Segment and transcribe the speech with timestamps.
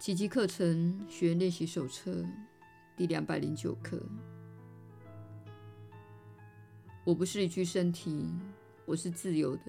[0.00, 2.24] 奇迹课程学员练习手册
[2.96, 4.02] 第两百零九课。
[7.04, 8.26] 我不是一具身体，
[8.86, 9.64] 我是自由的，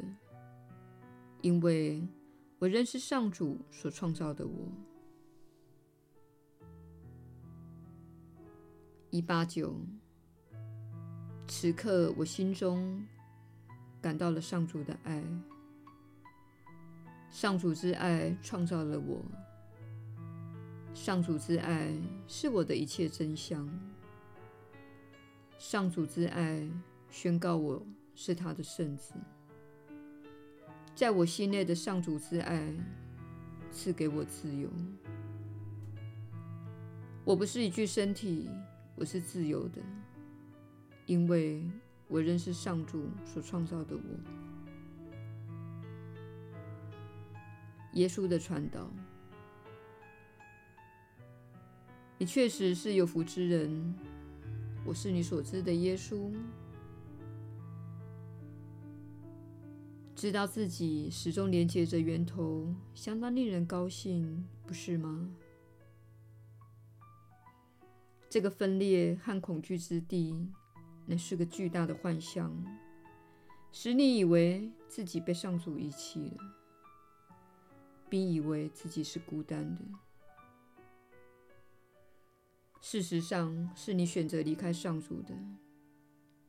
[1.41, 2.02] 因为
[2.59, 4.71] 我仍是上主所创造的我。
[9.09, 9.75] 一八九，
[11.45, 13.05] 此刻我心中
[14.02, 15.21] 感到了上主的爱，
[17.29, 19.21] 上主之爱创造了我。
[20.93, 21.91] 上主之爱
[22.27, 23.68] 是我的一切真相。
[25.57, 26.69] 上主之爱
[27.09, 29.14] 宣告我是他的圣子。
[30.93, 32.72] 在我心内的上主之爱
[33.72, 34.69] 赐给我自由。
[37.23, 38.50] 我不是一具身体，
[38.95, 39.81] 我是自由的，
[41.05, 41.64] 因为
[42.08, 44.02] 我仍是上主所创造的我。
[47.94, 48.92] 耶稣的传导。
[52.22, 53.95] 你确实是有福之人，
[54.86, 56.31] 我是你所知的耶稣。
[60.14, 65.31] 知道自己始终连接着源头，相当令人高兴，不是吗？
[68.30, 70.47] 这个分裂和恐惧之地，
[71.08, 72.55] 那是个巨大的幻象，
[73.72, 76.38] 使你以为自己被上主遗弃了，
[78.08, 79.81] 并以为自己是孤单的。
[82.82, 85.36] 事实上，是你选择离开上主的，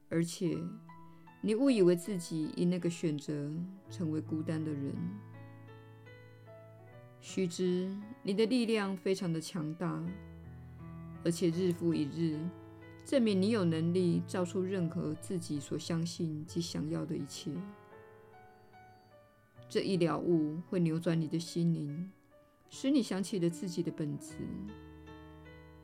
[0.09, 0.59] 而且
[1.43, 3.53] 你误以为自己因那个选择
[3.91, 4.95] 成为孤单的人。
[7.21, 10.03] 须知，你的力量非常的强大，
[11.23, 12.39] 而且日复一日
[13.05, 17.53] 证明你有能力造出任何自己所相信及想要的一切。
[19.69, 22.11] 这一了悟会扭转你的心灵，
[22.71, 24.39] 使你想起了自己的本质。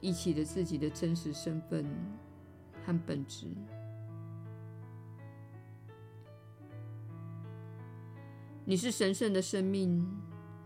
[0.01, 1.85] 忆起了自己的真实身份
[2.85, 3.47] 和本质。
[8.65, 10.07] 你是神圣的生命，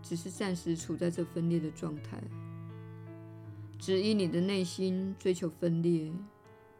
[0.01, 2.21] 只是暂时处在这分裂的状态，
[3.79, 6.11] 只因你的内心追求分裂，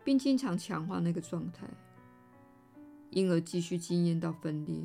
[0.03, 1.65] 并经常强化那个状态，
[3.09, 4.75] 因而继续经验到分裂。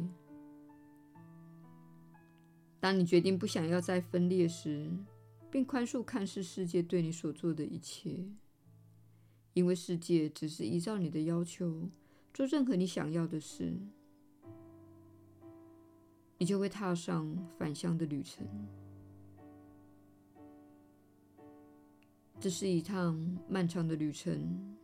[2.79, 4.89] 当你决定不想要再分裂时，
[5.51, 8.27] 并宽恕看似世界对你所做的一切，
[9.55, 11.89] 因为世界只是依照你的要求
[12.35, 13.73] 做任何你想要的事，
[16.37, 18.47] 你就会踏上返乡的旅程。
[22.39, 24.77] 这是一趟漫长的旅程，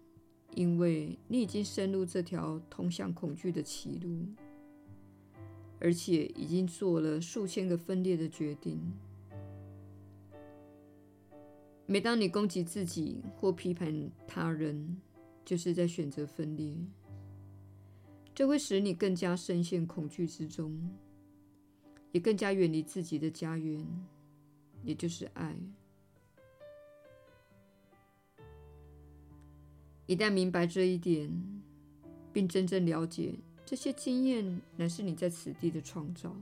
[0.55, 4.27] 因为你已经深入这条通向恐惧的歧路，
[5.79, 8.81] 而且已经做了数千个分裂的决定。
[11.87, 14.97] 每当你攻击自己或批判他人，
[15.45, 16.75] 就是在选择分裂。
[18.35, 20.91] 这会使你更加深陷恐惧之中，
[22.11, 23.87] 也更加远离自己的家园，
[24.83, 25.55] 也就是爱。
[30.07, 31.31] 一旦明白这一点，
[32.33, 33.35] 并真正了解
[33.65, 36.35] 这些经验乃是你在此地的创造，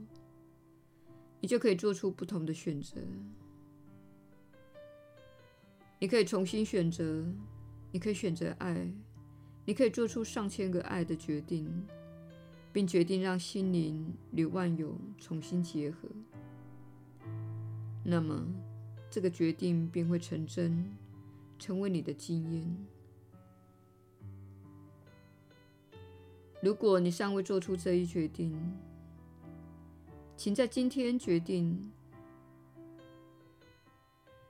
[1.41, 2.99] 你就可以做出不同的选择。
[6.03, 7.23] 你可以重新选择，
[7.93, 8.91] 你可以选择爱，
[9.63, 11.65] 你可以做出上千个爱的决定，
[12.73, 16.09] 并决定让心灵与万有重新结合。
[18.03, 18.45] 那么，
[19.09, 20.93] 这个决定便会成真，
[21.57, 22.77] 成为你的经验。
[26.61, 28.53] 如果你尚未做出这一决定，
[30.35, 31.93] 请在今天决定。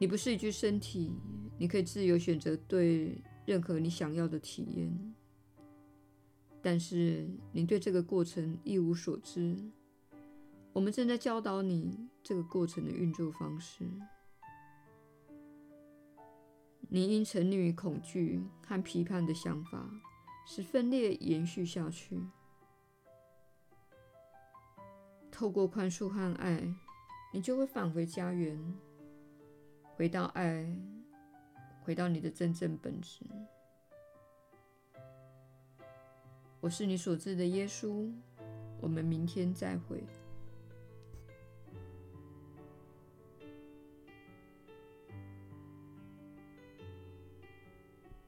[0.04, 1.14] 你不是一具身体，
[1.58, 5.16] 你可以自由选择对任何你想要的体验，
[6.62, 9.58] 但是你对这个过程一无所知。
[10.74, 13.86] 我们正在教导你这个过程的运作方式。
[16.90, 19.90] 你因沉溺于恐惧和批判的想法，
[20.46, 22.22] 使分裂延续下去。
[25.32, 26.76] 透过宽恕和爱，
[27.34, 28.62] 你就会返回家园。
[29.96, 30.66] 回到爱，
[31.84, 33.26] 回到你的真正本质。
[36.60, 38.12] 我是你所知的耶稣。
[38.82, 40.04] 我们明天再会。